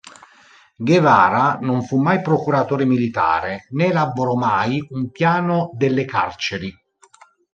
Guevara 0.77 1.59
non 1.61 1.83
fu 1.83 2.01
mai 2.01 2.23
"procuratore 2.23 2.85
militare", 2.85 3.67
né 3.73 3.89
elaborò 3.89 4.33
mai 4.33 4.83
"un 4.89 5.11
piano 5.11 5.69
delle 5.75 6.05
carceri". 6.05 6.73